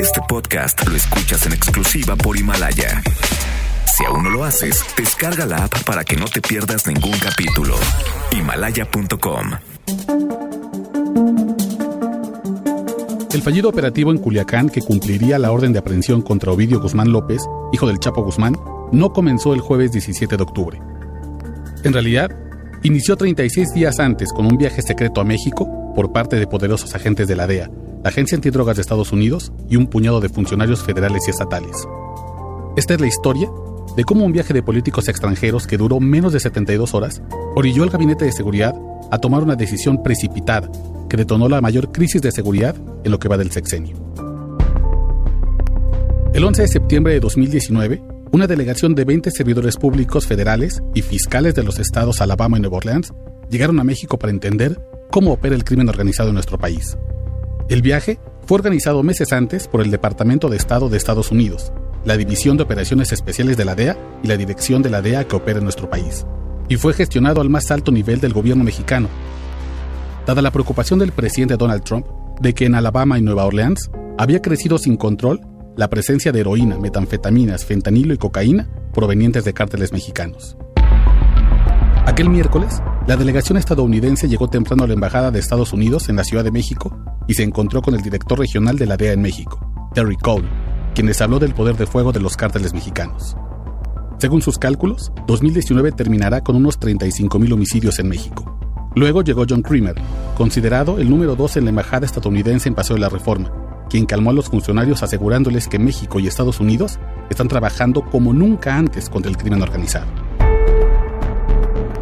[0.00, 3.02] Este podcast lo escuchas en exclusiva por Himalaya.
[3.86, 7.76] Si aún no lo haces, descarga la app para que no te pierdas ningún capítulo.
[8.32, 9.50] Himalaya.com.
[13.32, 17.42] El fallido operativo en Culiacán que cumpliría la orden de aprehensión contra Ovidio Guzmán López,
[17.72, 18.56] hijo del Chapo Guzmán,
[18.90, 20.80] no comenzó el jueves 17 de octubre.
[21.84, 22.30] En realidad,
[22.82, 27.28] inició 36 días antes con un viaje secreto a México por parte de poderosos agentes
[27.28, 27.70] de la DEA,
[28.02, 31.86] la Agencia Antidrogas de Estados Unidos y un puñado de funcionarios federales y estatales.
[32.76, 33.50] Esta es la historia
[33.96, 37.22] de cómo un viaje de políticos extranjeros que duró menos de 72 horas
[37.56, 38.74] orilló al gabinete de seguridad
[39.10, 40.70] a tomar una decisión precipitada
[41.08, 43.96] que detonó la mayor crisis de seguridad en lo que va del sexenio.
[46.32, 51.56] El 11 de septiembre de 2019, una delegación de 20 servidores públicos federales y fiscales
[51.56, 53.12] de los estados Alabama y Nueva Orleans
[53.50, 56.96] llegaron a México para entender cómo opera el crimen organizado en nuestro país.
[57.70, 61.72] El viaje fue organizado meses antes por el Departamento de Estado de Estados Unidos,
[62.04, 65.36] la División de Operaciones Especiales de la DEA y la Dirección de la DEA que
[65.36, 66.26] opera en nuestro país,
[66.68, 69.06] y fue gestionado al más alto nivel del gobierno mexicano.
[70.26, 72.06] Dada la preocupación del presidente Donald Trump
[72.40, 75.40] de que en Alabama y Nueva Orleans había crecido sin control
[75.76, 80.56] la presencia de heroína, metanfetaminas, fentanilo y cocaína provenientes de cárteles mexicanos.
[82.04, 86.24] Aquel miércoles, la delegación estadounidense llegó temprano a la Embajada de Estados Unidos en la
[86.24, 86.99] Ciudad de México
[87.30, 89.60] y se encontró con el director regional de la DEA en México,
[89.94, 90.48] Terry Cole,
[90.96, 93.36] quien les habló del poder de fuego de los cárteles mexicanos.
[94.18, 98.58] Según sus cálculos, 2019 terminará con unos 35.000 homicidios en México.
[98.96, 99.94] Luego llegó John Creamer,
[100.36, 103.52] considerado el número 2 en la embajada estadounidense en Paseo de la Reforma,
[103.88, 106.98] quien calmó a los funcionarios asegurándoles que México y Estados Unidos
[107.30, 110.10] están trabajando como nunca antes contra el crimen organizado.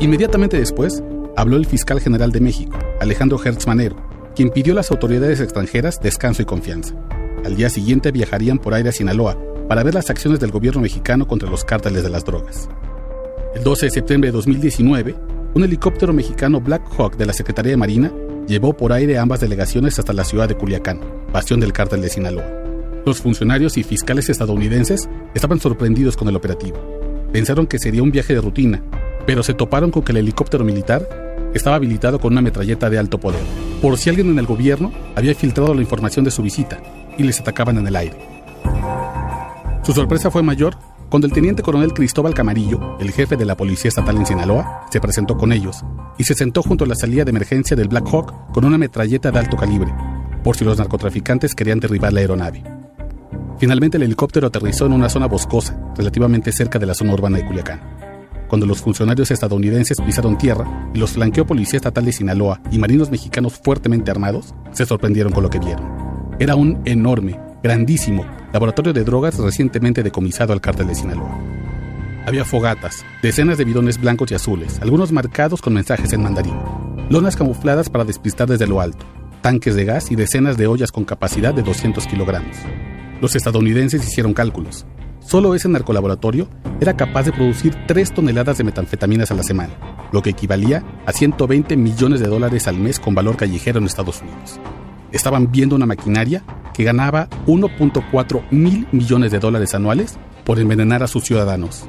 [0.00, 1.02] Inmediatamente después,
[1.36, 4.07] habló el fiscal general de México, Alejandro Hertz Manero,
[4.38, 6.94] quien pidió a las autoridades extranjeras descanso y confianza.
[7.44, 9.36] Al día siguiente viajarían por aire a Sinaloa
[9.68, 12.68] para ver las acciones del gobierno mexicano contra los cárteles de las drogas.
[13.56, 15.16] El 12 de septiembre de 2019,
[15.54, 18.12] un helicóptero mexicano Black Hawk de la Secretaría de Marina
[18.46, 21.00] llevó por aire ambas delegaciones hasta la ciudad de Culiacán,
[21.32, 22.46] bastión del cártel de Sinaloa.
[23.04, 26.78] Los funcionarios y fiscales estadounidenses estaban sorprendidos con el operativo.
[27.32, 28.84] Pensaron que sería un viaje de rutina,
[29.26, 33.18] pero se toparon con que el helicóptero militar estaba habilitado con una metralleta de alto
[33.18, 33.42] poder,
[33.80, 36.78] por si alguien en el gobierno había filtrado la información de su visita
[37.16, 38.16] y les atacaban en el aire.
[39.82, 40.76] Su sorpresa fue mayor
[41.08, 45.00] cuando el teniente coronel Cristóbal Camarillo, el jefe de la Policía Estatal en Sinaloa, se
[45.00, 45.82] presentó con ellos
[46.18, 49.30] y se sentó junto a la salida de emergencia del Black Hawk con una metralleta
[49.30, 49.94] de alto calibre,
[50.44, 52.62] por si los narcotraficantes querían derribar la aeronave.
[53.58, 57.46] Finalmente el helicóptero aterrizó en una zona boscosa, relativamente cerca de la zona urbana de
[57.46, 58.07] Culiacán.
[58.48, 63.10] Cuando los funcionarios estadounidenses pisaron tierra y los flanqueó Policía Estatal de Sinaloa y marinos
[63.10, 65.84] mexicanos fuertemente armados, se sorprendieron con lo que vieron.
[66.38, 71.38] Era un enorme, grandísimo laboratorio de drogas recientemente decomisado al cártel de Sinaloa.
[72.26, 76.58] Había fogatas, decenas de bidones blancos y azules, algunos marcados con mensajes en mandarín,
[77.10, 79.04] lonas camufladas para despistar desde lo alto,
[79.42, 82.56] tanques de gas y decenas de ollas con capacidad de 200 kilogramos.
[83.20, 84.86] Los estadounidenses hicieron cálculos.
[85.28, 86.48] Solo ese narcolaboratorio
[86.80, 89.74] era capaz de producir 3 toneladas de metanfetaminas a la semana,
[90.10, 94.22] lo que equivalía a 120 millones de dólares al mes con valor callejero en Estados
[94.22, 94.58] Unidos.
[95.12, 101.08] Estaban viendo una maquinaria que ganaba 1.4 mil millones de dólares anuales por envenenar a
[101.08, 101.84] sus ciudadanos.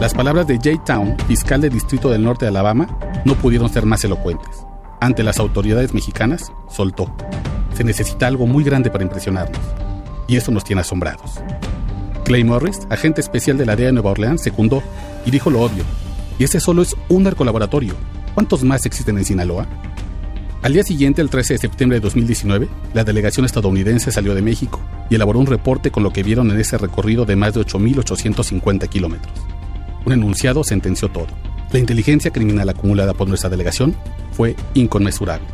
[0.00, 2.88] Las palabras de Jay Town, fiscal del Distrito del Norte de Alabama,
[3.26, 4.64] no pudieron ser más elocuentes.
[5.02, 7.14] Ante las autoridades mexicanas, soltó.
[7.74, 9.60] Se necesita algo muy grande para impresionarnos.
[10.26, 11.42] Y eso nos tiene asombrados.
[12.28, 14.82] Clay Morris, agente especial de la DEA de Nueva Orleans, secundó
[15.24, 15.82] y dijo lo obvio.
[16.38, 17.94] Y ese solo es un narcolaboratorio.
[18.34, 19.66] ¿Cuántos más existen en Sinaloa?
[20.60, 24.78] Al día siguiente, el 13 de septiembre de 2019, la delegación estadounidense salió de México
[25.08, 28.90] y elaboró un reporte con lo que vieron en ese recorrido de más de 8.850
[28.90, 29.32] kilómetros.
[30.04, 31.28] Un enunciado sentenció todo.
[31.72, 33.96] La inteligencia criminal acumulada por nuestra delegación
[34.32, 35.46] fue inconmensurable.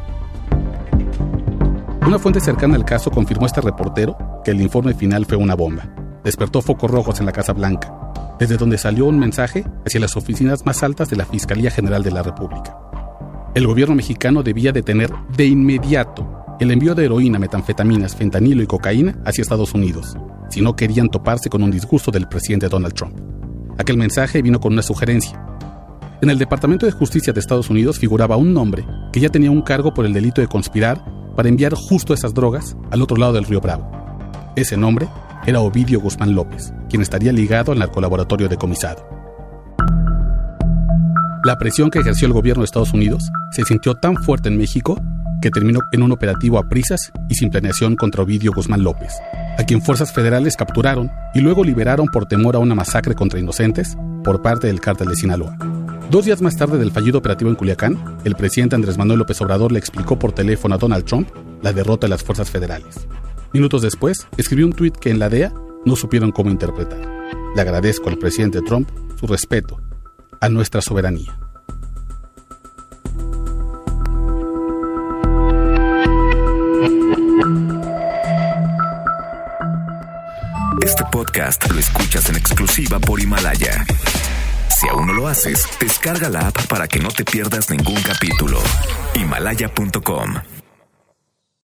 [2.04, 5.54] Una fuente cercana al caso confirmó a este reportero que el informe final fue una
[5.54, 5.88] bomba.
[6.24, 10.64] Despertó focos rojos en la Casa Blanca, desde donde salió un mensaje hacia las oficinas
[10.64, 12.78] más altas de la Fiscalía General de la República.
[13.54, 16.26] El gobierno mexicano debía detener de inmediato
[16.60, 20.16] el envío de heroína, metanfetaminas, fentanilo y cocaína hacia Estados Unidos,
[20.48, 23.18] si no querían toparse con un disgusto del presidente Donald Trump.
[23.76, 25.40] Aquel mensaje vino con una sugerencia.
[26.22, 29.62] En el Departamento de Justicia de Estados Unidos figuraba un nombre que ya tenía un
[29.62, 31.04] cargo por el delito de conspirar
[31.36, 33.90] para enviar justo esas drogas al otro lado del río Bravo.
[34.56, 35.08] Ese nombre
[35.46, 39.06] era Ovidio Guzmán López, quien estaría ligado al narcolaboratorio decomisado.
[41.44, 44.98] La presión que ejerció el gobierno de Estados Unidos se sintió tan fuerte en México
[45.42, 49.12] que terminó en un operativo a prisas y sin planeación contra Ovidio Guzmán López,
[49.58, 53.94] a quien fuerzas federales capturaron y luego liberaron por temor a una masacre contra inocentes
[54.22, 55.54] por parte del cártel de Sinaloa.
[56.10, 59.70] Dos días más tarde del fallido operativo en Culiacán, el presidente Andrés Manuel López Obrador
[59.70, 61.28] le explicó por teléfono a Donald Trump
[61.60, 63.06] la derrota de las fuerzas federales.
[63.54, 65.54] Minutos después, escribió un tuit que en la DEA
[65.84, 66.98] no supieron cómo interpretar.
[67.54, 69.80] Le agradezco al presidente Trump su respeto
[70.40, 71.38] a nuestra soberanía.
[80.82, 83.86] Este podcast lo escuchas en exclusiva por Himalaya.
[84.68, 88.58] Si aún no lo haces, descarga la app para que no te pierdas ningún capítulo.
[89.14, 90.53] Himalaya.com